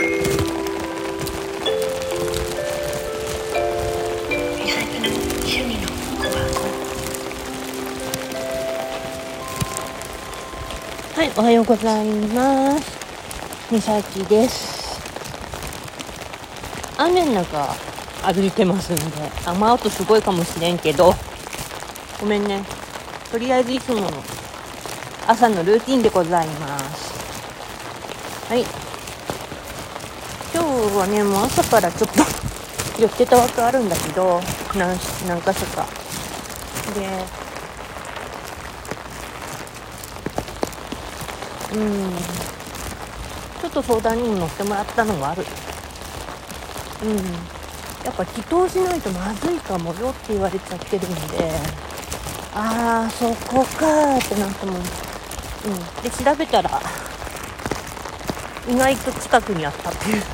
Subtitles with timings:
[0.00, 0.06] は
[11.24, 12.98] い、おはようございます。
[13.70, 14.98] みさきです。
[16.96, 17.76] 雨の中
[18.22, 19.02] 歩いてますんで、
[19.44, 21.14] 雨音すごいかもしれんけど、
[22.18, 22.64] ごめんね。
[23.30, 24.10] とりあえずいつもの
[25.26, 28.48] 朝のルーティンでございます。
[28.48, 28.64] はい。
[31.00, 34.40] はね、もう朝からちょっと寄ってた枠あるんだけど、
[34.76, 35.86] 何何箇所か。
[36.94, 37.08] で、
[41.78, 42.12] うん。
[43.62, 45.42] ちょっと相談にも乗ってもらったのもある。
[47.02, 47.16] うん。
[48.04, 51.52] やっぱ祈祷しないとまずいかもよって言われちゃってるんで
[52.54, 54.82] ああそこかってなったもうん。
[56.02, 56.80] で調べたら
[58.70, 60.22] 意外と近くにあったっていう。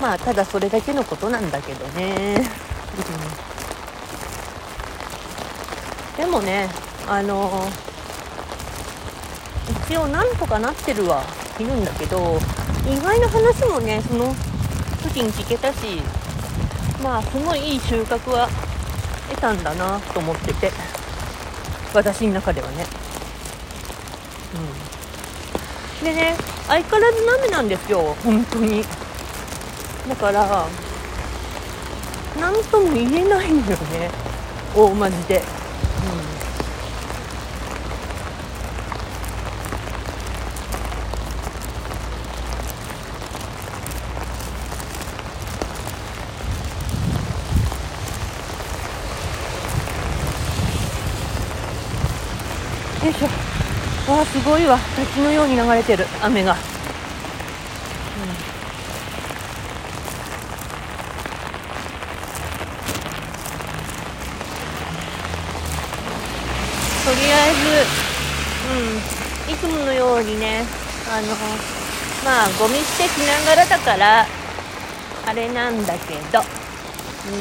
[0.00, 2.50] まあただそれだけのことなんだけどね、
[6.18, 6.68] うん、でもね
[7.06, 7.68] あの
[9.86, 11.22] 一応なんとかなってるは
[11.60, 12.40] いるんだけど
[12.84, 14.34] 意外な話もねその
[15.04, 16.02] 時に聞けたし
[17.00, 18.48] まあすごいいい収穫は
[19.30, 20.72] 得たんだなと思ってて。
[21.94, 22.86] 私の中ではね。
[24.54, 25.11] うん。
[26.02, 26.34] でね
[26.66, 28.84] 相変わらず雨なんですよ本当に。
[30.08, 30.66] だから
[32.40, 34.10] 何とも言えないのよね。
[34.74, 35.42] 大マジで。
[53.02, 53.06] うん。
[53.06, 53.61] よいしょ。
[54.12, 54.78] わあすごいわ。
[54.94, 56.06] 滝のように流れてる。
[56.22, 56.58] 雨が、うん。
[67.06, 67.58] とりあえず、
[68.68, 70.64] うん、いつものようにね
[71.10, 71.28] あの
[72.24, 74.26] まあゴミ捨てしながらだから
[75.26, 77.32] あれなんだけど、う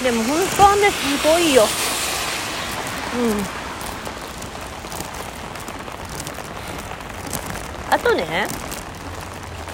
[0.00, 0.94] ん、でも本当雨す
[1.26, 1.66] ごいよ。
[3.18, 3.65] うん。
[8.08, 8.46] とね。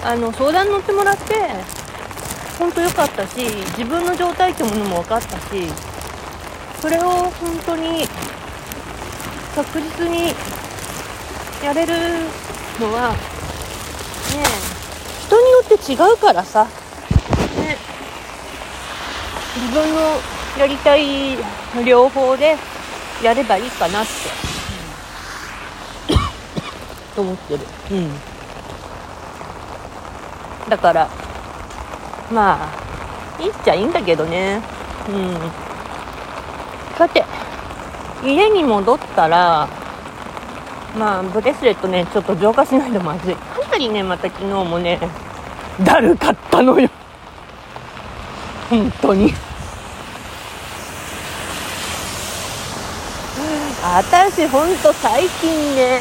[0.05, 1.35] あの相談乗ってもらって
[2.59, 3.37] 本当良かったし
[3.79, 5.69] 自分の状態ってものも分かったし
[6.81, 7.31] それを本
[7.65, 8.05] 当に
[9.55, 10.35] 確実に
[11.65, 11.95] やれる
[12.81, 13.17] のはね
[15.25, 16.71] 人によって違うからさ、ね、
[19.55, 20.01] 自分の
[20.59, 21.37] やりたい
[21.87, 22.57] 両方で
[23.23, 24.52] やればいいかなって。
[27.15, 27.61] と思ってる。
[27.91, 28.11] うん。
[30.69, 31.09] だから
[32.31, 32.59] ま
[33.39, 34.61] あいいっちゃいいんだけどね。
[35.09, 35.37] うん。
[36.97, 37.25] さて
[38.25, 39.69] 家に戻ったら
[40.97, 43.35] まあブレスレットねちょっと浄化しないとまずい。
[43.35, 45.01] かなりねまた昨日もね
[45.85, 46.89] だるかったのよ。
[48.71, 49.33] 本当に。
[53.83, 56.01] 私ほんと最近ね。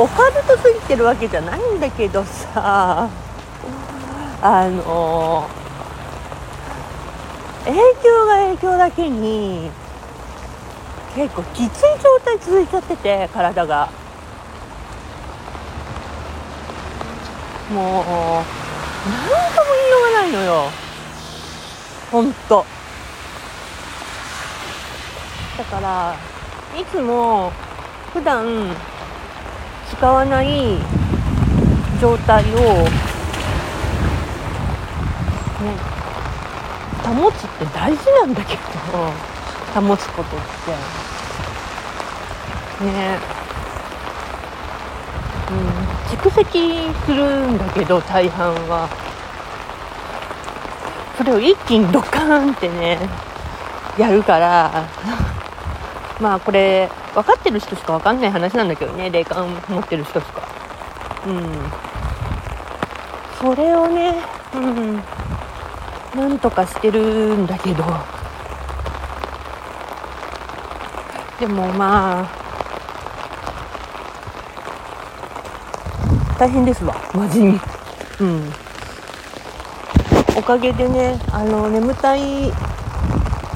[0.00, 3.08] オカルトすぎてるわけじゃないんだけどさ。
[4.42, 5.46] あの
[7.66, 9.70] 影響が影響だけに
[11.14, 13.90] 結構きつい状態続いちゃってて体が。
[17.70, 18.04] もう
[19.06, 19.18] 何
[19.54, 20.70] とも言いようがないのよ。
[22.10, 22.64] ほんと。
[25.58, 26.14] だから
[26.80, 27.52] いつも
[28.14, 28.74] 普段
[29.90, 30.78] 使わない
[32.00, 32.58] 状態を
[35.62, 35.90] ね
[37.02, 38.60] 保つって大事なんだけど。
[39.74, 40.40] 保つことっ
[42.80, 42.84] て。
[42.84, 43.18] ね。
[45.50, 46.18] うん。
[46.18, 48.88] 蓄積するんだけど大半は。
[51.16, 52.98] それを一気にドカーンってね
[53.98, 54.84] やるから。
[56.20, 60.42] まあこれ分かってる人しか分かんない話なんだけどね霊感持ってる人しか。
[61.26, 61.72] うん。
[63.40, 64.14] それをね
[64.54, 65.02] うん。
[66.14, 67.84] なんとかしてるんだけど。
[71.40, 72.40] でもまあ
[76.38, 77.60] 大変ですわマジに。
[78.20, 78.52] うん。
[80.36, 82.52] おかげでねあの眠たい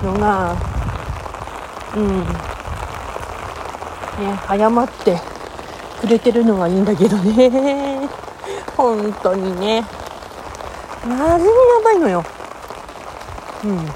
[0.03, 0.57] のが
[1.97, 2.54] うん。
[4.21, 5.19] ね早まって
[6.01, 8.09] くれてるのはいいんだけどね。
[8.77, 9.85] 本当にね。
[11.07, 12.25] マジにやばいのよ。
[13.65, 13.87] うん。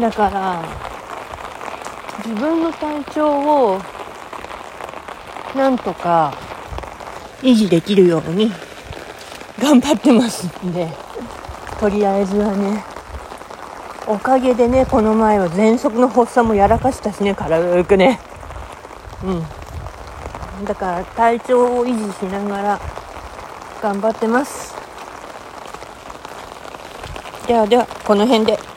[0.00, 0.62] だから
[2.18, 3.80] 自分の体調を
[5.54, 6.32] なんとか
[7.42, 8.50] 維持できるように
[9.58, 11.10] 頑張ってますんで。
[11.80, 12.84] とりあえずはね
[14.06, 18.20] おかげでねこの前は喘息の発作もやらかしたしね軽くね。
[19.24, 20.64] うん。
[20.64, 22.80] だから体調を維持しながら
[23.82, 24.74] 頑張ってます。
[27.46, 28.69] ではではこの辺で。